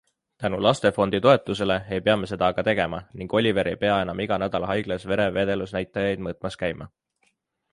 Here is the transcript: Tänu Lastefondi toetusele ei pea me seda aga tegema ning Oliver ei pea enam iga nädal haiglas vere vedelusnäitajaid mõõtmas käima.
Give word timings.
Tänu 0.41 0.61
Lastefondi 0.63 1.19
toetusele 1.25 1.75
ei 1.97 1.99
pea 2.07 2.15
me 2.21 2.29
seda 2.31 2.47
aga 2.53 2.63
tegema 2.69 3.01
ning 3.21 3.35
Oliver 3.41 3.69
ei 3.73 3.79
pea 3.83 3.99
enam 4.07 4.25
iga 4.25 4.41
nädal 4.45 4.67
haiglas 4.71 5.07
vere 5.13 5.29
vedelusnäitajaid 5.37 6.25
mõõtmas 6.29 6.59
käima. 6.65 6.91